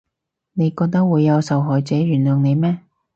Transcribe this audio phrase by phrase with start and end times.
[0.53, 2.79] 你覺得會有受害者原諒你咩？